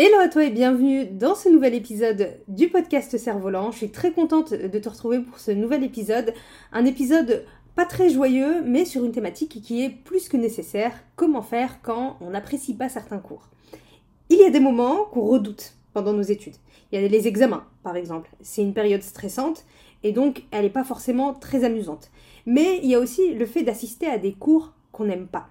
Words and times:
Hello 0.00 0.20
à 0.20 0.28
toi 0.28 0.44
et 0.44 0.50
bienvenue 0.50 1.06
dans 1.06 1.34
ce 1.34 1.48
nouvel 1.48 1.74
épisode 1.74 2.38
du 2.46 2.68
podcast 2.68 3.18
Cerf-Volant. 3.18 3.72
Je 3.72 3.78
suis 3.78 3.90
très 3.90 4.12
contente 4.12 4.54
de 4.54 4.78
te 4.78 4.88
retrouver 4.88 5.18
pour 5.18 5.40
ce 5.40 5.50
nouvel 5.50 5.82
épisode. 5.82 6.34
Un 6.70 6.84
épisode 6.84 7.44
pas 7.74 7.84
très 7.84 8.08
joyeux, 8.08 8.62
mais 8.64 8.84
sur 8.84 9.04
une 9.04 9.10
thématique 9.10 9.60
qui 9.60 9.82
est 9.82 9.90
plus 9.90 10.28
que 10.28 10.36
nécessaire. 10.36 10.92
Comment 11.16 11.42
faire 11.42 11.82
quand 11.82 12.16
on 12.20 12.30
n'apprécie 12.30 12.74
pas 12.74 12.88
certains 12.88 13.18
cours? 13.18 13.48
Il 14.28 14.38
y 14.38 14.44
a 14.44 14.50
des 14.50 14.60
moments 14.60 15.04
qu'on 15.06 15.22
redoute 15.22 15.74
pendant 15.92 16.12
nos 16.12 16.22
études. 16.22 16.54
Il 16.92 17.00
y 17.00 17.04
a 17.04 17.08
les 17.08 17.26
examens, 17.26 17.66
par 17.82 17.96
exemple. 17.96 18.30
C'est 18.40 18.62
une 18.62 18.74
période 18.74 19.02
stressante 19.02 19.64
et 20.04 20.12
donc 20.12 20.44
elle 20.52 20.62
n'est 20.62 20.70
pas 20.70 20.84
forcément 20.84 21.34
très 21.34 21.64
amusante. 21.64 22.12
Mais 22.46 22.78
il 22.84 22.88
y 22.88 22.94
a 22.94 23.00
aussi 23.00 23.34
le 23.34 23.46
fait 23.46 23.64
d'assister 23.64 24.06
à 24.06 24.18
des 24.18 24.34
cours 24.34 24.74
qu'on 24.92 25.06
n'aime 25.06 25.26
pas. 25.26 25.48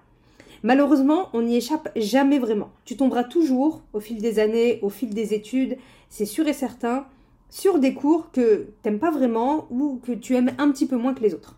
Malheureusement, 0.62 1.28
on 1.32 1.42
n'y 1.42 1.56
échappe 1.56 1.88
jamais 1.96 2.38
vraiment. 2.38 2.70
Tu 2.84 2.96
tomberas 2.96 3.24
toujours, 3.24 3.82
au 3.92 4.00
fil 4.00 4.20
des 4.20 4.38
années, 4.38 4.78
au 4.82 4.90
fil 4.90 5.14
des 5.14 5.34
études, 5.34 5.76
c'est 6.08 6.26
sûr 6.26 6.48
et 6.48 6.52
certain, 6.52 7.06
sur 7.50 7.78
des 7.78 7.94
cours 7.94 8.30
que 8.32 8.68
t'aimes 8.82 8.98
pas 8.98 9.10
vraiment 9.10 9.66
ou 9.70 10.00
que 10.04 10.12
tu 10.12 10.34
aimes 10.34 10.52
un 10.58 10.70
petit 10.70 10.86
peu 10.86 10.96
moins 10.96 11.14
que 11.14 11.22
les 11.22 11.34
autres. 11.34 11.56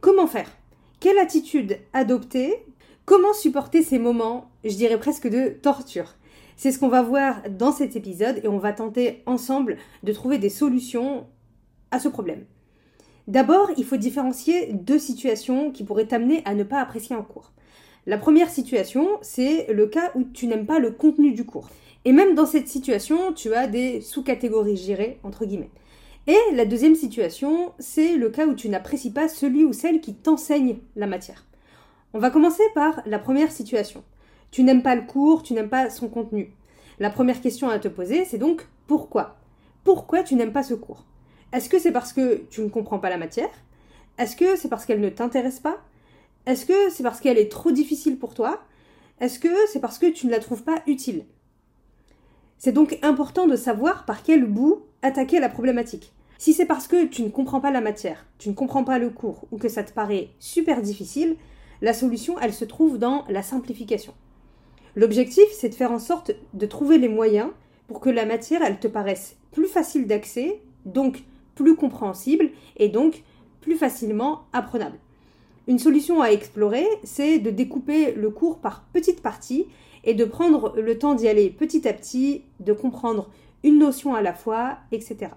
Comment 0.00 0.26
faire? 0.26 0.50
Quelle 1.00 1.18
attitude 1.18 1.78
adopter? 1.92 2.64
Comment 3.04 3.32
supporter 3.32 3.82
ces 3.82 3.98
moments, 3.98 4.50
je 4.64 4.76
dirais 4.76 5.00
presque 5.00 5.28
de 5.28 5.48
torture? 5.48 6.14
C'est 6.56 6.70
ce 6.70 6.78
qu'on 6.78 6.88
va 6.88 7.02
voir 7.02 7.42
dans 7.50 7.72
cet 7.72 7.96
épisode 7.96 8.40
et 8.44 8.48
on 8.48 8.58
va 8.58 8.72
tenter 8.72 9.22
ensemble 9.26 9.78
de 10.04 10.12
trouver 10.12 10.38
des 10.38 10.50
solutions 10.50 11.26
à 11.90 11.98
ce 11.98 12.08
problème. 12.08 12.44
D'abord, 13.26 13.70
il 13.76 13.84
faut 13.84 13.96
différencier 13.96 14.72
deux 14.72 14.98
situations 14.98 15.70
qui 15.72 15.82
pourraient 15.82 16.06
t'amener 16.06 16.42
à 16.44 16.54
ne 16.54 16.62
pas 16.62 16.80
apprécier 16.80 17.16
un 17.16 17.22
cours. 17.22 17.52
La 18.04 18.18
première 18.18 18.50
situation, 18.50 19.06
c'est 19.20 19.72
le 19.72 19.86
cas 19.86 20.10
où 20.16 20.24
tu 20.24 20.48
n'aimes 20.48 20.66
pas 20.66 20.80
le 20.80 20.90
contenu 20.90 21.30
du 21.30 21.44
cours. 21.44 21.68
Et 22.04 22.10
même 22.10 22.34
dans 22.34 22.46
cette 22.46 22.66
situation, 22.66 23.32
tu 23.32 23.54
as 23.54 23.68
des 23.68 24.00
sous-catégories, 24.00 24.76
gérées, 24.76 25.20
entre 25.22 25.44
guillemets. 25.44 25.70
Et 26.26 26.38
la 26.54 26.64
deuxième 26.64 26.96
situation, 26.96 27.72
c'est 27.78 28.16
le 28.16 28.28
cas 28.30 28.46
où 28.46 28.54
tu 28.54 28.68
n'apprécies 28.68 29.12
pas 29.12 29.28
celui 29.28 29.64
ou 29.64 29.72
celle 29.72 30.00
qui 30.00 30.14
t'enseigne 30.14 30.78
la 30.96 31.06
matière. 31.06 31.46
On 32.12 32.18
va 32.18 32.30
commencer 32.30 32.64
par 32.74 33.02
la 33.06 33.20
première 33.20 33.52
situation. 33.52 34.02
Tu 34.50 34.64
n'aimes 34.64 34.82
pas 34.82 34.96
le 34.96 35.02
cours, 35.02 35.44
tu 35.44 35.54
n'aimes 35.54 35.68
pas 35.68 35.88
son 35.88 36.08
contenu. 36.08 36.52
La 36.98 37.08
première 37.08 37.40
question 37.40 37.68
à 37.68 37.78
te 37.78 37.88
poser, 37.88 38.24
c'est 38.24 38.36
donc 38.36 38.66
pourquoi? 38.88 39.36
Pourquoi 39.84 40.24
tu 40.24 40.34
n'aimes 40.34 40.52
pas 40.52 40.64
ce 40.64 40.74
cours? 40.74 41.04
Est-ce 41.52 41.68
que 41.68 41.78
c'est 41.78 41.92
parce 41.92 42.12
que 42.12 42.42
tu 42.50 42.62
ne 42.62 42.68
comprends 42.68 42.98
pas 42.98 43.10
la 43.10 43.16
matière? 43.16 43.50
Est-ce 44.18 44.34
que 44.34 44.56
c'est 44.56 44.68
parce 44.68 44.86
qu'elle 44.86 45.00
ne 45.00 45.08
t'intéresse 45.08 45.60
pas? 45.60 45.78
Est-ce 46.46 46.66
que 46.66 46.90
c'est 46.90 47.02
parce 47.02 47.20
qu'elle 47.20 47.38
est 47.38 47.50
trop 47.50 47.70
difficile 47.70 48.18
pour 48.18 48.34
toi? 48.34 48.62
Est-ce 49.20 49.38
que 49.38 49.48
c'est 49.68 49.80
parce 49.80 49.98
que 49.98 50.10
tu 50.10 50.26
ne 50.26 50.32
la 50.32 50.40
trouves 50.40 50.64
pas 50.64 50.82
utile? 50.86 51.24
C'est 52.58 52.72
donc 52.72 52.98
important 53.02 53.46
de 53.46 53.56
savoir 53.56 54.04
par 54.04 54.22
quel 54.22 54.44
bout 54.44 54.82
attaquer 55.02 55.40
la 55.40 55.48
problématique. 55.48 56.12
Si 56.38 56.52
c'est 56.52 56.66
parce 56.66 56.88
que 56.88 57.06
tu 57.06 57.22
ne 57.22 57.28
comprends 57.28 57.60
pas 57.60 57.70
la 57.70 57.80
matière, 57.80 58.26
tu 58.38 58.48
ne 58.48 58.54
comprends 58.54 58.82
pas 58.82 58.98
le 58.98 59.10
cours 59.10 59.46
ou 59.52 59.58
que 59.58 59.68
ça 59.68 59.84
te 59.84 59.92
paraît 59.92 60.30
super 60.40 60.82
difficile, 60.82 61.36
la 61.80 61.94
solution, 61.94 62.38
elle 62.40 62.52
se 62.52 62.64
trouve 62.64 62.98
dans 62.98 63.24
la 63.28 63.42
simplification. 63.42 64.14
L'objectif, 64.96 65.44
c'est 65.52 65.68
de 65.68 65.74
faire 65.74 65.92
en 65.92 65.98
sorte 65.98 66.32
de 66.54 66.66
trouver 66.66 66.98
les 66.98 67.08
moyens 67.08 67.50
pour 67.86 68.00
que 68.00 68.10
la 68.10 68.26
matière, 68.26 68.62
elle 68.62 68.80
te 68.80 68.88
paraisse 68.88 69.36
plus 69.52 69.66
facile 69.66 70.06
d'accès, 70.06 70.60
donc 70.84 71.22
plus 71.54 71.76
compréhensible 71.76 72.50
et 72.76 72.88
donc 72.88 73.22
plus 73.60 73.76
facilement 73.76 74.42
apprenable. 74.52 74.98
Une 75.68 75.78
solution 75.78 76.20
à 76.20 76.28
explorer, 76.28 76.86
c'est 77.04 77.38
de 77.38 77.50
découper 77.50 78.12
le 78.12 78.30
cours 78.30 78.58
par 78.58 78.84
petites 78.92 79.22
parties 79.22 79.66
et 80.04 80.14
de 80.14 80.24
prendre 80.24 80.74
le 80.76 80.98
temps 80.98 81.14
d'y 81.14 81.28
aller 81.28 81.50
petit 81.50 81.86
à 81.86 81.92
petit, 81.92 82.42
de 82.60 82.72
comprendre 82.72 83.30
une 83.62 83.78
notion 83.78 84.14
à 84.14 84.22
la 84.22 84.34
fois, 84.34 84.78
etc. 84.90 85.28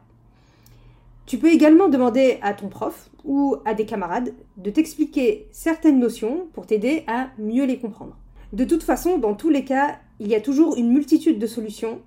Tu 1.25 1.37
peux 1.37 1.51
également 1.51 1.89
demander 1.89 2.39
à 2.41 2.53
ton 2.53 2.69
prof 2.69 3.09
ou 3.23 3.57
à 3.65 3.73
des 3.73 3.85
camarades 3.85 4.33
de 4.57 4.69
t'expliquer 4.69 5.47
certaines 5.51 5.99
notions 5.99 6.47
pour 6.53 6.65
t'aider 6.65 7.03
à 7.07 7.29
mieux 7.37 7.65
les 7.65 7.79
comprendre. 7.79 8.17
De 8.53 8.63
toute 8.63 8.83
façon, 8.83 9.17
dans 9.17 9.33
tous 9.33 9.49
les 9.49 9.65
cas, 9.65 9.97
il 10.19 10.27
y 10.27 10.35
a 10.35 10.41
toujours 10.41 10.75
une 10.77 10.91
multitude 10.91 11.39
de 11.39 11.47
solutions 11.47 11.99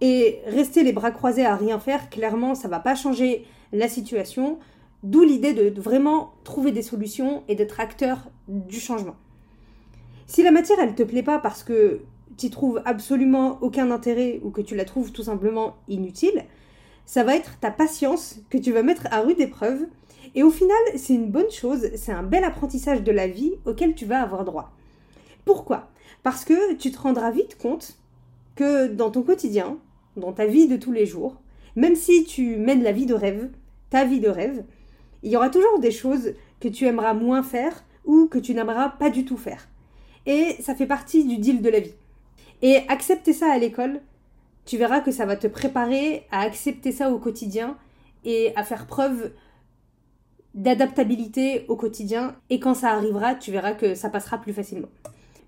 et 0.00 0.40
rester 0.46 0.82
les 0.82 0.92
bras 0.92 1.10
croisés 1.10 1.44
à 1.44 1.56
rien 1.56 1.78
faire, 1.78 2.10
clairement, 2.10 2.54
ça 2.54 2.68
va 2.68 2.80
pas 2.80 2.94
changer 2.94 3.44
la 3.72 3.88
situation. 3.88 4.58
D'où 5.04 5.22
l'idée 5.22 5.52
de, 5.52 5.78
vraiment 5.78 6.32
trouver 6.44 6.72
des 6.72 6.80
solutions 6.80 7.44
et 7.46 7.54
d'être 7.54 7.78
acteur 7.78 8.30
du 8.48 8.80
changement. 8.80 9.16
Si 10.26 10.42
la 10.42 10.50
matière, 10.50 10.80
elle 10.80 10.94
te 10.94 11.02
plaît 11.02 11.22
pas 11.22 11.38
parce 11.38 11.62
que 11.62 12.00
tu 12.38 12.48
trouves 12.48 12.80
absolument 12.86 13.58
aucun 13.60 13.90
intérêt 13.90 14.40
ou 14.42 14.50
que 14.50 14.62
tu 14.62 14.74
la 14.74 14.86
trouves 14.86 15.12
tout 15.12 15.24
simplement 15.24 15.76
inutile, 15.88 16.46
ça 17.04 17.22
va 17.22 17.36
être 17.36 17.60
ta 17.60 17.70
patience 17.70 18.40
que 18.48 18.56
tu 18.56 18.72
vas 18.72 18.82
mettre 18.82 19.06
à 19.10 19.20
rude 19.20 19.40
épreuve. 19.40 19.86
Et 20.34 20.42
au 20.42 20.50
final, 20.50 20.76
c'est 20.96 21.12
une 21.12 21.30
bonne 21.30 21.50
chose, 21.50 21.90
c'est 21.96 22.12
un 22.12 22.22
bel 22.22 22.42
apprentissage 22.42 23.02
de 23.02 23.12
la 23.12 23.28
vie 23.28 23.52
auquel 23.66 23.94
tu 23.94 24.06
vas 24.06 24.22
avoir 24.22 24.46
droit. 24.46 24.72
Pourquoi? 25.44 25.90
Parce 26.22 26.46
que 26.46 26.72
tu 26.76 26.90
te 26.90 26.98
rendras 26.98 27.30
vite 27.30 27.58
compte 27.58 27.98
que 28.56 28.86
dans 28.86 29.10
ton 29.10 29.22
quotidien, 29.22 29.76
dans 30.16 30.32
ta 30.32 30.46
vie 30.46 30.66
de 30.66 30.78
tous 30.78 30.92
les 30.92 31.04
jours, 31.04 31.36
même 31.76 31.94
si 31.94 32.24
tu 32.24 32.56
mènes 32.56 32.82
la 32.82 32.92
vie 32.92 33.04
de 33.04 33.12
rêve, 33.12 33.50
ta 33.90 34.06
vie 34.06 34.20
de 34.20 34.30
rêve, 34.30 34.64
il 35.24 35.32
y 35.32 35.36
aura 35.36 35.50
toujours 35.50 35.80
des 35.80 35.90
choses 35.90 36.34
que 36.60 36.68
tu 36.68 36.86
aimeras 36.86 37.14
moins 37.14 37.42
faire 37.42 37.82
ou 38.04 38.26
que 38.26 38.38
tu 38.38 38.54
n'aimeras 38.54 38.90
pas 38.90 39.10
du 39.10 39.24
tout 39.24 39.38
faire. 39.38 39.66
Et 40.26 40.56
ça 40.60 40.74
fait 40.74 40.86
partie 40.86 41.24
du 41.24 41.38
deal 41.38 41.62
de 41.62 41.70
la 41.70 41.80
vie. 41.80 41.94
Et 42.62 42.82
accepter 42.88 43.32
ça 43.32 43.50
à 43.50 43.58
l'école, 43.58 44.00
tu 44.64 44.76
verras 44.76 45.00
que 45.00 45.10
ça 45.10 45.26
va 45.26 45.36
te 45.36 45.46
préparer 45.46 46.26
à 46.30 46.40
accepter 46.40 46.92
ça 46.92 47.10
au 47.10 47.18
quotidien 47.18 47.76
et 48.24 48.52
à 48.54 48.64
faire 48.64 48.86
preuve 48.86 49.32
d'adaptabilité 50.54 51.64
au 51.68 51.76
quotidien. 51.76 52.36
Et 52.50 52.60
quand 52.60 52.74
ça 52.74 52.90
arrivera, 52.90 53.34
tu 53.34 53.50
verras 53.50 53.72
que 53.72 53.94
ça 53.94 54.10
passera 54.10 54.38
plus 54.38 54.52
facilement. 54.52 54.88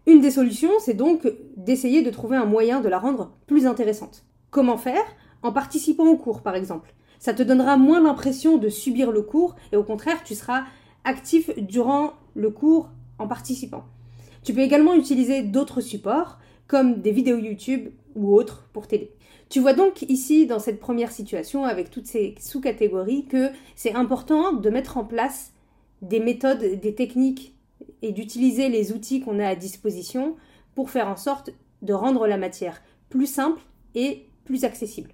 Une 0.07 0.21
des 0.21 0.31
solutions, 0.31 0.71
c'est 0.81 0.95
donc 0.95 1.27
d'essayer 1.57 2.03
de 2.03 2.11
trouver 2.11 2.37
un 2.37 2.45
moyen 2.45 2.81
de 2.81 2.89
la 2.89 2.99
rendre 2.99 3.33
plus 3.47 3.67
intéressante. 3.67 4.25
Comment 4.51 4.79
faire? 4.79 5.05
En 5.43 5.53
participant 5.53 6.07
au 6.07 6.17
cours, 6.17 6.43
par 6.43 6.55
exemple. 6.55 6.95
Ça 7.19 7.35
te 7.35 7.43
donnera 7.43 7.77
moins 7.77 8.03
l'impression 8.03 8.57
de 8.57 8.69
subir 8.69 9.13
le 9.13 9.23
cours 9.23 9.57
et 9.73 9.77
au 9.77 9.85
contraire, 9.85 10.23
tu 10.25 10.35
seras 10.35 10.65
actif 11.05 11.51
durant 11.57 12.13
le 12.35 12.51
cours 12.51 12.91
en 13.19 13.27
participant. 13.27 13.85
Tu 14.43 14.53
peux 14.53 14.61
également 14.61 14.95
utiliser 14.95 15.43
d'autres 15.43 15.81
supports 15.81 16.39
comme 16.67 17.01
des 17.01 17.13
vidéos 17.13 17.39
YouTube 17.39 17.91
ou 18.15 18.35
autres 18.35 18.69
pour 18.73 18.87
t'aider. 18.87 19.13
Tu 19.49 19.61
vois 19.61 19.75
donc 19.75 20.03
ici 20.03 20.47
dans 20.47 20.59
cette 20.59 20.81
première 20.81 21.13
situation 21.13 21.65
avec 21.65 21.91
toutes 21.91 22.07
ces 22.07 22.35
sous-catégories 22.41 23.27
que 23.27 23.51
c'est 23.77 23.95
important 23.95 24.53
de 24.53 24.71
mettre 24.71 24.97
en 24.97 25.05
place 25.05 25.53
des 26.03 26.21
méthodes, 26.21 26.81
des 26.81 26.95
techniques 26.95 27.55
et 28.03 28.13
d'utiliser 28.13 28.69
les 28.69 28.93
outils 28.93 29.21
qu'on 29.21 29.39
a 29.39 29.49
à 29.49 29.55
disposition 29.55 30.37
pour 30.75 30.91
faire 30.91 31.09
en 31.09 31.17
sorte 31.17 31.51
de 31.83 31.93
rendre 31.93 32.27
la 32.27 32.37
matière 32.37 32.83
plus 33.09 33.27
simple 33.27 33.61
et 33.95 34.27
plus 34.45 34.65
accessible. 34.65 35.11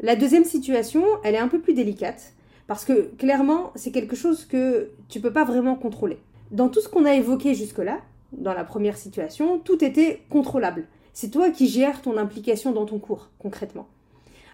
La 0.00 0.14
deuxième 0.14 0.44
situation, 0.44 1.02
elle 1.24 1.34
est 1.34 1.38
un 1.38 1.48
peu 1.48 1.58
plus 1.58 1.74
délicate, 1.74 2.32
parce 2.68 2.84
que 2.84 3.10
clairement, 3.16 3.72
c'est 3.74 3.90
quelque 3.90 4.14
chose 4.14 4.44
que 4.44 4.90
tu 5.08 5.18
peux 5.18 5.32
pas 5.32 5.42
vraiment 5.42 5.74
contrôler. 5.74 6.18
Dans 6.52 6.68
tout 6.68 6.80
ce 6.80 6.88
qu'on 6.88 7.04
a 7.04 7.14
évoqué 7.14 7.54
jusque-là, 7.54 7.98
dans 8.30 8.54
la 8.54 8.62
première 8.62 8.96
situation, 8.96 9.58
tout 9.58 9.84
était 9.84 10.22
contrôlable. 10.30 10.86
C'est 11.14 11.30
toi 11.30 11.50
qui 11.50 11.66
gères 11.66 12.00
ton 12.00 12.16
implication 12.16 12.70
dans 12.70 12.86
ton 12.86 13.00
cours, 13.00 13.30
concrètement. 13.40 13.88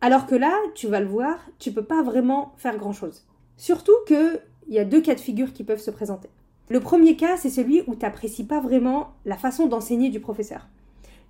Alors 0.00 0.26
que 0.26 0.35
là, 0.35 0.56
tu 0.75 0.87
vas 0.87 1.00
le 1.00 1.06
voir, 1.06 1.38
tu 1.58 1.73
peux 1.73 1.85
pas 1.85 2.02
vraiment 2.02 2.55
faire 2.56 2.79
grand-chose. 2.79 3.26
Surtout 3.58 3.93
qu'il 4.06 4.40
y 4.70 4.79
a 4.79 4.85
deux 4.87 5.02
cas 5.02 5.14
de 5.14 5.20
figure 5.20 5.52
qui 5.52 5.62
peuvent 5.62 5.79
se 5.79 5.90
présenter. 5.90 6.31
Le 6.70 6.81
premier 6.81 7.17
cas, 7.17 7.37
c'est 7.37 7.50
celui 7.50 7.82
où 7.87 7.94
tu 7.94 8.00
n'apprécies 8.00 8.44
pas 8.44 8.61
vraiment 8.61 9.12
la 9.26 9.37
façon 9.37 9.67
d'enseigner 9.67 10.08
du 10.08 10.20
professeur. 10.20 10.69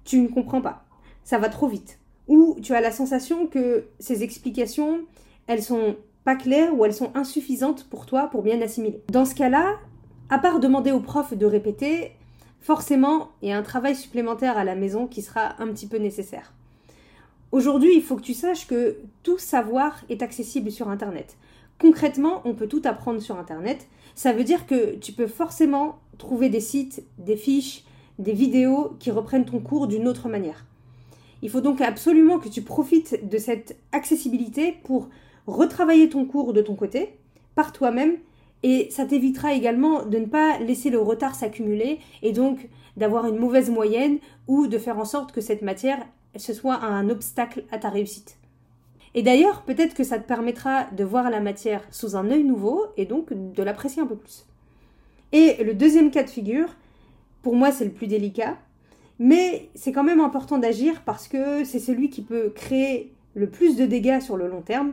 Tu 0.05 0.21
ne 0.21 0.29
comprends 0.29 0.61
pas. 0.61 0.85
Ça 1.25 1.39
va 1.39 1.49
trop 1.49 1.67
vite 1.67 1.99
tu 2.63 2.75
as 2.75 2.81
la 2.81 2.91
sensation 2.91 3.47
que 3.47 3.85
ces 3.99 4.23
explications, 4.23 5.01
elles 5.47 5.63
sont 5.63 5.97
pas 6.25 6.37
claires 6.37 6.77
ou 6.77 6.85
elles 6.85 6.95
sont 6.95 7.11
insuffisantes 7.15 7.85
pour 7.85 8.07
toi 8.07 8.29
pour 8.29 8.43
bien 8.43 8.61
assimiler. 8.63 9.03
Dans 9.11 9.25
ce 9.25 9.35
cas-là, 9.35 9.79
à 10.31 10.39
part 10.39 10.61
demander 10.61 10.91
au 10.91 11.01
prof 11.01 11.35
de 11.35 11.47
répéter, 11.47 12.13
forcément, 12.61 13.29
il 13.43 13.51
y 13.51 13.53
a 13.53 13.59
un 13.59 13.63
travail 13.63 13.95
supplémentaire 13.95 14.57
à 14.57 14.65
la 14.65 14.75
maison 14.75 15.07
qui 15.07 15.23
sera 15.23 15.61
un 15.63 15.69
petit 15.69 15.87
peu 15.87 15.99
nécessaire. 15.99 16.53
Aujourd'hui, 17.53 17.95
il 17.95 18.03
faut 18.03 18.17
que 18.17 18.23
tu 18.23 18.35
saches 18.35 18.67
que 18.67 18.97
tout 19.23 19.39
savoir 19.39 20.01
est 20.09 20.23
accessible 20.23 20.73
sur 20.73 20.89
Internet. 20.89 21.37
concrètement, 21.79 22.41
on 22.45 22.55
peut 22.55 22.69
tout 22.69 22.83
apprendre 22.85 23.21
sur 23.21 23.39
Internet. 23.39 23.87
Ça 24.15 24.33
veut 24.33 24.45
dire 24.45 24.67
que 24.67 24.95
tu 24.97 25.13
peux 25.13 25.27
forcément 25.27 25.99
trouver 26.19 26.49
des 26.49 26.61
sites, 26.61 27.05
des 27.19 27.37
fiches, 27.37 27.85
des 28.19 28.33
vidéos 28.33 28.97
qui 28.99 29.11
reprennent 29.11 29.45
ton 29.45 29.59
cours 29.59 29.89
d'une 29.89 30.09
autre 30.09 30.29
manière. 30.29 30.65
Il 31.45 31.51
faut 31.51 31.61
donc 31.61 31.83
absolument 31.83 32.39
que 32.39 32.49
tu 32.49 32.63
profites 32.63 33.29
de 33.29 33.37
cette 33.37 33.77
accessibilité 33.93 34.77
pour 34.83 35.11
retravailler 35.47 36.09
ton 36.09 36.25
cours 36.25 36.55
de 36.55 36.63
ton 36.63 36.75
côté, 36.75 37.19
par 37.55 37.71
toi-même, 37.73 38.17
et 38.63 38.89
ça 38.91 39.05
t'évitera 39.05 39.53
également 39.53 40.07
de 40.07 40.17
ne 40.17 40.25
pas 40.25 40.59
laisser 40.59 40.89
le 40.89 40.99
retard 40.99 41.35
s'accumuler 41.35 41.99
et 42.23 42.33
donc 42.33 42.71
d'avoir 42.97 43.27
une 43.27 43.37
mauvaise 43.37 43.69
moyenne 43.69 44.21
ou 44.49 44.69
de 44.69 44.79
faire 44.79 44.99
en 44.99 45.05
sorte 45.05 45.33
que 45.33 45.43
cette 45.43 45.61
matière 45.61 45.99
ce 46.37 46.55
soit 46.55 46.83
un 46.83 47.11
obstacle 47.11 47.65
à 47.71 47.77
ta 47.77 47.91
réussite. 47.91 48.39
Et 49.15 49.23
d'ailleurs, 49.23 49.63
peut-être 49.63 49.95
que 49.95 50.03
ça 50.03 50.19
te 50.19 50.27
permettra 50.27 50.85
de 50.93 51.05
voir 51.05 51.31
la 51.31 51.41
matière 51.41 51.85
sous 51.91 52.17
un 52.17 52.31
œil 52.31 52.43
nouveau 52.43 52.87
et 52.97 53.05
donc 53.05 53.33
de 53.33 53.63
l'apprécier 53.63 54.01
un 54.01 54.07
peu 54.07 54.17
plus. 54.17 54.47
Et 55.33 55.63
le 55.63 55.75
deuxième 55.75 56.11
cas 56.11 56.23
de 56.23 56.31
figure, 56.31 56.75
pour 57.43 57.55
moi 57.55 57.71
c'est 57.71 57.85
le 57.85 57.93
plus 57.93 58.07
délicat, 58.07 58.57
mais 59.19 59.69
c'est 59.75 59.93
quand 59.93 60.05
même 60.05 60.21
important 60.21 60.59
d'agir 60.59 61.03
parce 61.05 61.29
que 61.29 61.65
c'est 61.65 61.79
celui 61.79 62.11
qui 62.11 62.23
peut 62.23 62.51
créer 62.55 63.13
le 63.35 63.49
plus 63.49 63.77
de 63.77 63.87
dégâts 63.87 64.21
sur 64.21 64.37
le 64.37 64.49
long 64.49 64.63
terme, 64.63 64.93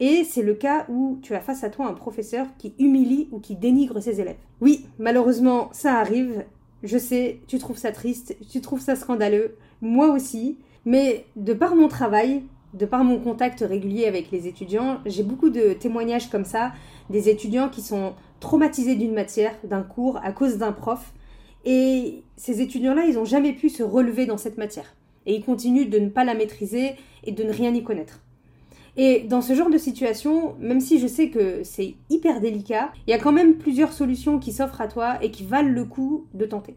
et 0.00 0.24
c'est 0.24 0.42
le 0.42 0.54
cas 0.54 0.86
où 0.88 1.18
tu 1.22 1.34
as 1.34 1.40
face 1.40 1.64
à 1.64 1.70
toi 1.70 1.86
un 1.86 1.94
professeur 1.94 2.46
qui 2.58 2.74
humilie 2.78 3.28
ou 3.32 3.40
qui 3.40 3.56
dénigre 3.56 4.00
ses 4.00 4.20
élèves. 4.20 4.36
Oui, 4.60 4.86
malheureusement, 4.98 5.70
ça 5.72 5.94
arrive. 5.96 6.44
Je 6.84 6.98
sais, 6.98 7.40
tu 7.48 7.58
trouves 7.58 7.78
ça 7.78 7.90
triste, 7.90 8.36
tu 8.50 8.60
trouves 8.60 8.80
ça 8.80 8.94
scandaleux, 8.94 9.56
moi 9.80 10.10
aussi, 10.10 10.56
mais 10.84 11.24
de 11.34 11.52
par 11.52 11.74
mon 11.74 11.88
travail, 11.88 12.44
de 12.74 12.86
par 12.86 13.02
mon 13.02 13.18
contact 13.18 13.60
régulier 13.60 14.06
avec 14.06 14.30
les 14.30 14.46
étudiants, 14.46 14.98
j'ai 15.04 15.24
beaucoup 15.24 15.50
de 15.50 15.72
témoignages 15.72 16.30
comme 16.30 16.44
ça, 16.44 16.72
des 17.10 17.28
étudiants 17.28 17.68
qui 17.68 17.82
sont 17.82 18.12
traumatisés 18.38 18.94
d'une 18.94 19.14
matière, 19.14 19.54
d'un 19.64 19.82
cours, 19.82 20.18
à 20.22 20.32
cause 20.32 20.58
d'un 20.58 20.72
prof. 20.72 21.12
Et 21.70 22.22
ces 22.38 22.62
étudiants-là, 22.62 23.04
ils 23.04 23.16
n'ont 23.16 23.26
jamais 23.26 23.52
pu 23.52 23.68
se 23.68 23.82
relever 23.82 24.24
dans 24.24 24.38
cette 24.38 24.56
matière. 24.56 24.94
Et 25.26 25.34
ils 25.34 25.44
continuent 25.44 25.90
de 25.90 25.98
ne 25.98 26.08
pas 26.08 26.24
la 26.24 26.32
maîtriser 26.32 26.92
et 27.24 27.32
de 27.32 27.44
ne 27.44 27.52
rien 27.52 27.74
y 27.74 27.82
connaître. 27.84 28.22
Et 28.96 29.24
dans 29.24 29.42
ce 29.42 29.52
genre 29.54 29.68
de 29.68 29.76
situation, 29.76 30.56
même 30.60 30.80
si 30.80 30.98
je 30.98 31.06
sais 31.06 31.28
que 31.28 31.62
c'est 31.64 31.96
hyper 32.08 32.40
délicat, 32.40 32.90
il 33.06 33.10
y 33.10 33.12
a 33.12 33.18
quand 33.18 33.32
même 33.32 33.58
plusieurs 33.58 33.92
solutions 33.92 34.38
qui 34.38 34.50
s'offrent 34.50 34.80
à 34.80 34.88
toi 34.88 35.22
et 35.22 35.30
qui 35.30 35.44
valent 35.44 35.68
le 35.68 35.84
coup 35.84 36.24
de 36.32 36.46
tenter. 36.46 36.74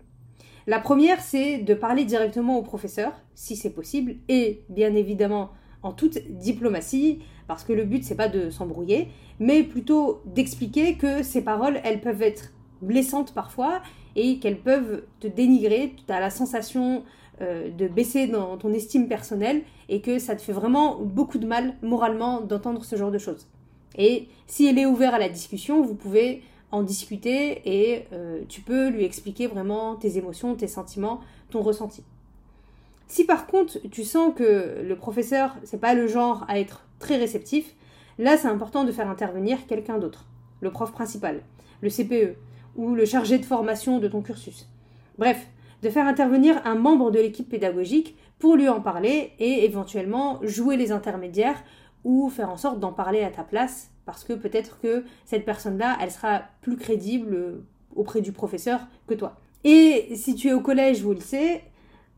La 0.67 0.81
première, 0.81 1.21
c'est 1.21 1.59
de 1.59 1.73
parler 1.73 2.03
directement 2.03 2.57
au 2.57 2.61
professeur, 2.61 3.13
si 3.33 3.55
c'est 3.55 3.69
possible, 3.69 4.15
et 4.27 4.59
bien 4.67 4.93
évidemment 4.93 5.51
en 5.83 5.93
toute 5.93 6.17
diplomatie, 6.29 7.19
parce 7.47 7.63
que 7.63 7.71
le 7.71 7.85
but 7.85 8.03
c'est 8.03 8.15
pas 8.15 8.27
de 8.27 8.49
s'embrouiller, 8.49 9.07
mais 9.39 9.63
plutôt 9.63 10.21
d'expliquer 10.25 10.95
que 10.95 11.23
ces 11.23 11.41
paroles, 11.41 11.79
elles 11.85 12.01
peuvent 12.01 12.21
être 12.21 12.51
blessantes 12.81 13.33
parfois 13.33 13.81
et 14.15 14.39
qu'elles 14.39 14.59
peuvent 14.59 15.03
te 15.19 15.27
dénigrer, 15.27 15.95
tu 16.05 16.13
as 16.13 16.19
la 16.19 16.29
sensation 16.29 17.03
euh, 17.41 17.69
de 17.69 17.87
baisser 17.87 18.27
dans 18.27 18.57
ton 18.57 18.71
estime 18.73 19.07
personnelle 19.07 19.63
et 19.89 20.01
que 20.01 20.19
ça 20.19 20.35
te 20.35 20.41
fait 20.41 20.53
vraiment 20.53 20.99
beaucoup 20.99 21.37
de 21.37 21.47
mal 21.47 21.75
moralement 21.81 22.41
d'entendre 22.41 22.83
ce 22.83 22.95
genre 22.95 23.11
de 23.11 23.17
choses. 23.17 23.47
Et 23.97 24.27
si 24.47 24.67
elle 24.67 24.77
est 24.77 24.85
ouverte 24.85 25.13
à 25.13 25.19
la 25.19 25.29
discussion, 25.29 25.81
vous 25.81 25.95
pouvez 25.95 26.43
en 26.71 26.83
discuter 26.83 27.61
et 27.65 28.05
euh, 28.13 28.41
tu 28.47 28.61
peux 28.61 28.89
lui 28.89 29.03
expliquer 29.03 29.47
vraiment 29.47 29.95
tes 29.95 30.17
émotions, 30.17 30.55
tes 30.55 30.67
sentiments, 30.67 31.19
ton 31.49 31.61
ressenti. 31.61 32.03
Si 33.07 33.25
par 33.25 33.47
contre 33.47 33.79
tu 33.89 34.03
sens 34.03 34.33
que 34.33 34.81
le 34.81 34.95
professeur 34.95 35.55
c'est 35.63 35.81
pas 35.81 35.93
le 35.93 36.07
genre 36.07 36.45
à 36.47 36.59
être 36.59 36.85
très 36.99 37.17
réceptif, 37.17 37.75
là 38.19 38.37
c'est 38.37 38.47
important 38.47 38.85
de 38.85 38.91
faire 38.91 39.09
intervenir 39.09 39.65
quelqu'un 39.67 39.97
d'autre, 39.97 40.25
le 40.61 40.71
prof 40.71 40.93
principal, 40.93 41.41
le 41.81 41.89
CPE 41.89 42.37
ou 42.75 42.95
le 42.95 43.05
chargé 43.05 43.37
de 43.37 43.45
formation 43.45 43.99
de 43.99 44.07
ton 44.07 44.21
cursus. 44.21 44.67
Bref, 45.17 45.47
de 45.81 45.89
faire 45.89 46.07
intervenir 46.07 46.61
un 46.65 46.75
membre 46.75 47.11
de 47.11 47.19
l'équipe 47.19 47.49
pédagogique 47.49 48.15
pour 48.39 48.55
lui 48.55 48.69
en 48.69 48.81
parler 48.81 49.31
et 49.39 49.65
éventuellement 49.65 50.39
jouer 50.43 50.77
les 50.77 50.91
intermédiaires 50.91 51.63
ou 52.03 52.29
faire 52.29 52.49
en 52.49 52.57
sorte 52.57 52.79
d'en 52.79 52.93
parler 52.93 53.23
à 53.23 53.29
ta 53.29 53.43
place 53.43 53.91
parce 54.05 54.23
que 54.23 54.33
peut-être 54.33 54.79
que 54.79 55.05
cette 55.25 55.45
personne-là, 55.45 55.97
elle 56.01 56.11
sera 56.11 56.41
plus 56.61 56.77
crédible 56.77 57.63
auprès 57.95 58.21
du 58.21 58.31
professeur 58.31 58.81
que 59.07 59.13
toi. 59.13 59.37
Et 59.63 60.15
si 60.15 60.35
tu 60.35 60.47
es 60.47 60.53
au 60.53 60.61
collège 60.61 61.03
ou 61.03 61.09
au 61.09 61.13
lycée, 61.13 61.61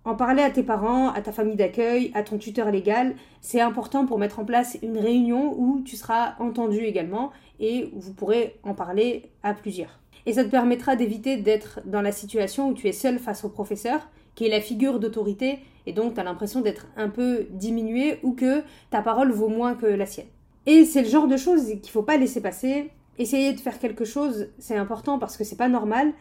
en 0.05 0.15
parler 0.15 0.43
à 0.43 0.49
tes 0.49 0.63
parents, 0.63 1.09
à 1.09 1.21
ta 1.21 1.31
famille 1.31 1.55
d'accueil, 1.55 2.11
à 2.13 2.23
ton 2.23 2.37
tuteur 2.37 2.71
légal, 2.71 3.15
c'est 3.41 3.61
important 3.61 4.05
pour 4.05 4.19
mettre 4.19 4.39
en 4.39 4.45
place 4.45 4.77
une 4.81 4.97
réunion 4.97 5.55
où 5.57 5.81
tu 5.81 5.95
seras 5.95 6.35
entendu 6.39 6.79
également 6.79 7.31
et 7.59 7.89
vous 7.93 8.13
pourrez 8.13 8.59
en 8.63 8.73
parler 8.73 9.31
à 9.43 9.53
plusieurs. 9.53 10.02
Et 10.25 10.33
ça 10.33 10.43
te 10.43 10.49
permettra 10.49 10.95
d'éviter 10.95 11.37
d'être 11.37 11.81
dans 11.85 12.01
la 12.01 12.11
situation 12.11 12.69
où 12.69 12.73
tu 12.73 12.87
es 12.87 12.93
seul 12.93 13.19
face 13.19 13.43
au 13.43 13.49
professeur, 13.49 14.07
qui 14.35 14.45
est 14.45 14.49
la 14.49 14.61
figure 14.61 14.99
d'autorité, 14.99 15.59
et 15.85 15.93
donc 15.93 16.13
tu 16.13 16.19
as 16.19 16.23
l'impression 16.23 16.61
d'être 16.61 16.87
un 16.95 17.09
peu 17.09 17.47
diminué 17.51 18.19
ou 18.23 18.33
que 18.33 18.63
ta 18.89 19.01
parole 19.01 19.31
vaut 19.31 19.49
moins 19.49 19.75
que 19.75 19.85
la 19.85 20.05
sienne. 20.05 20.27
Et 20.65 20.85
c'est 20.85 21.01
le 21.01 21.09
genre 21.09 21.27
de 21.27 21.37
choses 21.37 21.65
qu'il 21.65 21.91
faut 21.91 22.03
pas 22.03 22.17
laisser 22.17 22.41
passer. 22.41 22.89
Essayer 23.19 23.53
de 23.53 23.59
faire 23.59 23.79
quelque 23.79 24.05
chose, 24.05 24.47
c'est 24.59 24.77
important 24.77 25.19
parce 25.19 25.37
que 25.37 25.43
c'est 25.43 25.57
pas 25.57 25.67
normal. 25.67 26.13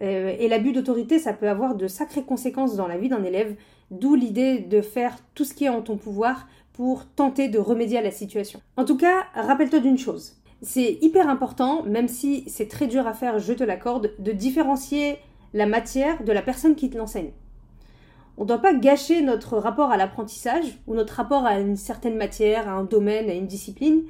Euh, 0.00 0.34
et 0.38 0.48
l'abus 0.48 0.72
d'autorité, 0.72 1.18
ça 1.18 1.32
peut 1.32 1.48
avoir 1.48 1.74
de 1.74 1.88
sacrées 1.88 2.22
conséquences 2.22 2.76
dans 2.76 2.86
la 2.86 2.96
vie 2.96 3.08
d'un 3.08 3.24
élève, 3.24 3.56
d'où 3.90 4.14
l'idée 4.14 4.60
de 4.60 4.80
faire 4.80 5.16
tout 5.34 5.44
ce 5.44 5.54
qui 5.54 5.64
est 5.64 5.68
en 5.68 5.82
ton 5.82 5.96
pouvoir 5.96 6.46
pour 6.72 7.06
tenter 7.06 7.48
de 7.48 7.58
remédier 7.58 7.98
à 7.98 8.02
la 8.02 8.12
situation. 8.12 8.60
En 8.76 8.84
tout 8.84 8.96
cas, 8.96 9.24
rappelle-toi 9.34 9.80
d'une 9.80 9.98
chose, 9.98 10.36
c'est 10.62 10.98
hyper 11.00 11.28
important, 11.28 11.82
même 11.84 12.08
si 12.08 12.44
c'est 12.48 12.68
très 12.68 12.86
dur 12.86 13.06
à 13.06 13.12
faire, 13.12 13.38
je 13.38 13.52
te 13.52 13.64
l'accorde, 13.64 14.12
de 14.18 14.32
différencier 14.32 15.18
la 15.54 15.66
matière 15.66 16.22
de 16.24 16.32
la 16.32 16.42
personne 16.42 16.74
qui 16.74 16.90
te 16.90 16.98
l'enseigne. 16.98 17.30
On 18.36 18.42
ne 18.42 18.48
doit 18.48 18.58
pas 18.58 18.74
gâcher 18.74 19.20
notre 19.22 19.58
rapport 19.58 19.90
à 19.90 19.96
l'apprentissage 19.96 20.78
ou 20.86 20.94
notre 20.94 21.14
rapport 21.14 21.44
à 21.44 21.58
une 21.58 21.76
certaine 21.76 22.16
matière, 22.16 22.68
à 22.68 22.72
un 22.72 22.84
domaine, 22.84 23.28
à 23.28 23.34
une 23.34 23.46
discipline, 23.46 24.02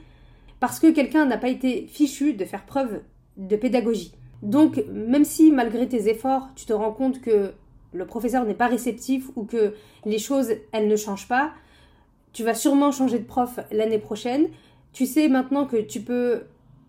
parce 0.60 0.80
que 0.80 0.90
quelqu'un 0.90 1.24
n'a 1.24 1.38
pas 1.38 1.48
été 1.48 1.86
fichu 1.86 2.34
de 2.34 2.44
faire 2.44 2.66
preuve 2.66 3.00
de 3.36 3.56
pédagogie. 3.56 4.12
Donc, 4.42 4.84
même 4.92 5.24
si 5.24 5.50
malgré 5.50 5.88
tes 5.88 6.08
efforts, 6.08 6.48
tu 6.56 6.66
te 6.66 6.72
rends 6.72 6.92
compte 6.92 7.20
que 7.20 7.52
le 7.92 8.06
professeur 8.06 8.44
n'est 8.44 8.54
pas 8.54 8.66
réceptif 8.66 9.30
ou 9.36 9.44
que 9.44 9.74
les 10.04 10.18
choses, 10.18 10.52
elles 10.72 10.88
ne 10.88 10.96
changent 10.96 11.28
pas, 11.28 11.52
tu 12.32 12.44
vas 12.44 12.54
sûrement 12.54 12.92
changer 12.92 13.18
de 13.18 13.24
prof 13.24 13.58
l'année 13.70 13.98
prochaine, 13.98 14.48
tu 14.92 15.06
sais 15.06 15.28
maintenant 15.28 15.66
que 15.66 15.76
tu 15.76 16.00
peux 16.00 16.42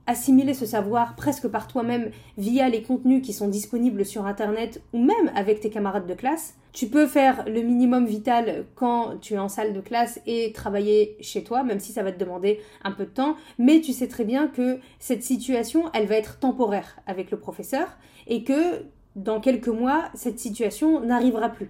assimiler 0.09 0.55
ce 0.55 0.65
savoir 0.65 1.15
presque 1.15 1.47
par 1.47 1.67
toi-même 1.67 2.09
via 2.35 2.67
les 2.67 2.81
contenus 2.81 3.21
qui 3.21 3.31
sont 3.31 3.47
disponibles 3.47 4.03
sur 4.03 4.25
Internet 4.25 4.81
ou 4.91 4.97
même 4.97 5.31
avec 5.35 5.59
tes 5.59 5.69
camarades 5.69 6.07
de 6.07 6.15
classe. 6.15 6.55
Tu 6.73 6.87
peux 6.87 7.05
faire 7.05 7.45
le 7.47 7.61
minimum 7.61 8.07
vital 8.07 8.65
quand 8.73 9.17
tu 9.21 9.35
es 9.35 9.37
en 9.37 9.49
salle 9.49 9.71
de 9.71 9.81
classe 9.81 10.19
et 10.25 10.51
travailler 10.51 11.15
chez 11.21 11.43
toi, 11.43 11.61
même 11.63 11.79
si 11.79 11.91
ça 11.91 12.01
va 12.01 12.11
te 12.11 12.19
demander 12.19 12.59
un 12.83 12.91
peu 12.91 13.05
de 13.05 13.11
temps. 13.11 13.35
Mais 13.59 13.81
tu 13.81 13.93
sais 13.93 14.07
très 14.07 14.25
bien 14.25 14.47
que 14.47 14.79
cette 14.97 15.21
situation, 15.21 15.91
elle 15.93 16.07
va 16.07 16.15
être 16.15 16.39
temporaire 16.39 16.97
avec 17.05 17.29
le 17.29 17.37
professeur 17.37 17.87
et 18.25 18.43
que 18.43 18.85
dans 19.15 19.39
quelques 19.39 19.67
mois, 19.67 20.05
cette 20.15 20.39
situation 20.39 21.01
n'arrivera 21.01 21.49
plus. 21.49 21.69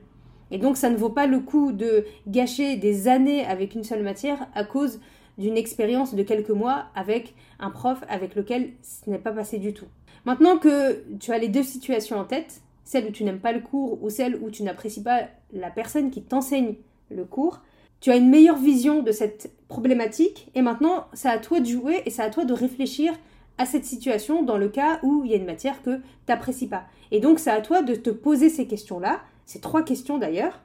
Et 0.52 0.58
donc 0.58 0.78
ça 0.78 0.90
ne 0.90 0.96
vaut 0.96 1.10
pas 1.10 1.28
le 1.28 1.40
coup 1.40 1.74
de 1.74 2.06
gâcher 2.28 2.78
des 2.78 3.10
années 3.10 3.46
avec 3.46 3.76
une 3.76 3.84
seule 3.84 4.04
matière 4.04 4.48
à 4.56 4.64
cause 4.64 5.02
d'une 5.40 5.58
expérience 5.58 6.14
de 6.14 6.22
quelques 6.22 6.50
mois 6.50 6.86
avec 6.94 7.34
un 7.60 7.72
prof 7.72 8.04
avec 8.08 8.36
lequel 8.36 8.74
ce 8.82 9.10
n'est 9.10 9.18
pas 9.18 9.32
passé 9.32 9.58
du 9.58 9.74
tout. 9.74 9.88
Maintenant 10.26 10.58
que 10.58 11.04
tu 11.20 11.32
as 11.32 11.38
les 11.38 11.48
deux 11.48 11.64
situations 11.64 12.18
en 12.18 12.26
tête, 12.26 12.62
celle 12.84 13.08
où 13.08 13.12
tu 13.12 13.24
n'aimes 13.24 13.40
pas 13.40 13.54
le 13.54 13.62
cours 13.62 14.04
ou 14.04 14.10
celle 14.10 14.36
où 14.36 14.52
tu 14.52 14.64
n'apprécies 14.64 15.04
pas 15.04 15.22
la 15.54 15.70
personne 15.70 16.12
qui 16.12 16.22
t'enseigne 16.22 16.76
le 17.10 17.24
cours, 17.24 17.62
tu 18.02 18.12
as 18.12 18.18
une 18.18 18.30
meilleure 18.30 18.58
vision 18.58 19.02
de 19.02 19.12
cette 19.12 19.52
problématique 19.68 20.50
et 20.56 20.62
maintenant 20.62 21.08
c'est 21.14 21.30
à 21.30 21.38
toi 21.38 21.60
de 21.60 21.66
jouer 21.66 22.02
et 22.06 22.10
c'est 22.10 22.22
à 22.22 22.30
toi 22.30 22.46
de 22.46 22.54
réfléchir 22.54 23.14
à 23.58 23.66
cette 23.66 23.86
situation 23.86 24.44
dans 24.44 24.58
le 24.58 24.70
cas 24.70 25.00
où 25.04 25.24
il 25.26 25.32
y 25.32 25.34
a 25.34 25.38
une 25.38 25.46
matière 25.46 25.82
que 25.84 25.98
tu 25.98 26.04
n'apprécies 26.30 26.68
pas. 26.68 26.86
Et 27.12 27.20
donc 27.20 27.40
c'est 27.40 27.52
à 27.52 27.62
toi 27.62 27.82
de 27.82 27.96
te 27.96 28.10
poser 28.10 28.50
ces 28.50 28.68
questions-là, 28.68 29.22
ces 29.46 29.60
trois 29.60 29.84
questions 29.84 30.18
d'ailleurs. 30.18 30.62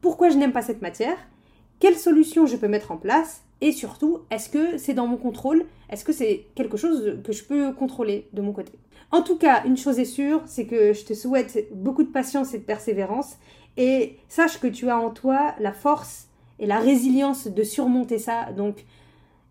Pourquoi 0.00 0.30
je 0.30 0.38
n'aime 0.38 0.52
pas 0.52 0.62
cette 0.62 0.82
matière? 0.82 1.18
Quelles 1.80 1.96
solutions 1.96 2.44
je 2.46 2.56
peux 2.56 2.68
mettre 2.68 2.92
en 2.92 2.98
place 2.98 3.42
et 3.62 3.72
surtout, 3.72 4.20
est-ce 4.30 4.48
que 4.48 4.78
c'est 4.78 4.94
dans 4.94 5.06
mon 5.06 5.16
contrôle? 5.16 5.64
Est-ce 5.88 6.04
que 6.04 6.12
c'est 6.12 6.46
quelque 6.54 6.76
chose 6.76 7.18
que 7.24 7.32
je 7.32 7.44
peux 7.44 7.72
contrôler 7.72 8.28
de 8.32 8.42
mon 8.42 8.52
côté? 8.52 8.72
En 9.10 9.22
tout 9.22 9.36
cas, 9.36 9.64
une 9.64 9.76
chose 9.76 9.98
est 9.98 10.04
sûre, 10.04 10.42
c'est 10.46 10.66
que 10.66 10.92
je 10.92 11.04
te 11.04 11.14
souhaite 11.14 11.68
beaucoup 11.74 12.02
de 12.02 12.08
patience 12.08 12.54
et 12.54 12.58
de 12.58 12.64
persévérance. 12.64 13.36
Et 13.76 14.18
sache 14.28 14.60
que 14.60 14.66
tu 14.66 14.88
as 14.88 14.98
en 14.98 15.10
toi 15.10 15.54
la 15.58 15.72
force 15.72 16.28
et 16.58 16.66
la 16.66 16.78
résilience 16.78 17.48
de 17.48 17.62
surmonter 17.62 18.18
ça. 18.18 18.52
Donc, 18.52 18.84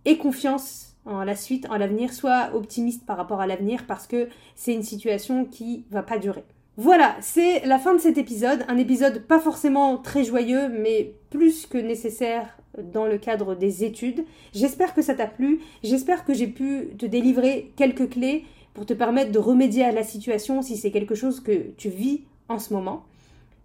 aie 0.05 0.17
confiance 0.17 0.95
en 1.05 1.23
la 1.23 1.35
suite, 1.35 1.67
en 1.69 1.77
l'avenir. 1.77 2.13
Sois 2.13 2.51
optimiste 2.53 3.05
par 3.05 3.17
rapport 3.17 3.41
à 3.41 3.47
l'avenir 3.47 3.85
parce 3.87 4.07
que 4.07 4.29
c'est 4.55 4.73
une 4.73 4.83
situation 4.83 5.45
qui 5.45 5.85
va 5.89 6.03
pas 6.03 6.19
durer. 6.19 6.43
Voilà, 6.81 7.17
c'est 7.19 7.65
la 7.65 7.77
fin 7.77 7.93
de 7.93 7.99
cet 7.99 8.17
épisode. 8.17 8.63
Un 8.69 8.77
épisode 8.77 9.23
pas 9.23 9.41
forcément 9.41 9.97
très 9.97 10.23
joyeux, 10.23 10.69
mais 10.69 11.13
plus 11.29 11.65
que 11.65 11.77
nécessaire 11.77 12.57
dans 12.81 13.05
le 13.05 13.17
cadre 13.17 13.53
des 13.53 13.83
études. 13.83 14.23
J'espère 14.53 14.93
que 14.93 15.01
ça 15.01 15.13
t'a 15.13 15.27
plu, 15.27 15.59
j'espère 15.83 16.23
que 16.23 16.33
j'ai 16.33 16.47
pu 16.47 16.91
te 16.97 17.05
délivrer 17.05 17.73
quelques 17.75 18.11
clés 18.11 18.45
pour 18.73 18.85
te 18.85 18.93
permettre 18.93 19.33
de 19.33 19.39
remédier 19.39 19.83
à 19.83 19.91
la 19.91 20.03
situation 20.03 20.61
si 20.61 20.77
c'est 20.77 20.89
quelque 20.89 21.15
chose 21.15 21.41
que 21.41 21.71
tu 21.75 21.89
vis 21.89 22.21
en 22.47 22.59
ce 22.59 22.73
moment. 22.73 23.03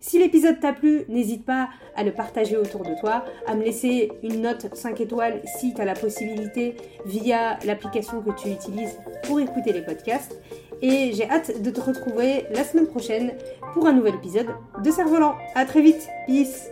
Si 0.07 0.19
l'épisode 0.19 0.61
t'a 0.61 0.75
plu, 0.75 1.07
n'hésite 1.09 1.47
pas 1.47 1.71
à 1.97 2.05
le 2.05 2.13
partager 2.13 2.59
autour 2.59 2.83
de 2.83 2.95
toi, 3.01 3.25
à 3.47 3.55
me 3.55 3.65
laisser 3.65 4.13
une 4.23 4.43
note 4.43 4.67
5 4.75 5.01
étoiles 5.01 5.41
si 5.59 5.73
tu 5.73 5.83
la 5.83 5.95
possibilité 5.95 6.77
via 7.07 7.59
l'application 7.65 8.21
que 8.21 8.31
tu 8.39 8.51
utilises 8.51 8.99
pour 9.23 9.41
écouter 9.41 9.73
les 9.73 9.81
podcasts. 9.81 10.39
Et 10.83 11.13
j'ai 11.15 11.27
hâte 11.31 11.63
de 11.63 11.71
te 11.71 11.81
retrouver 11.81 12.45
la 12.55 12.65
semaine 12.65 12.87
prochaine 12.87 13.33
pour 13.73 13.87
un 13.87 13.95
nouvel 13.95 14.17
épisode 14.17 14.49
de 14.83 14.91
Cerf-Volant. 14.91 15.37
A 15.55 15.65
très 15.65 15.81
vite, 15.81 16.07
peace 16.27 16.69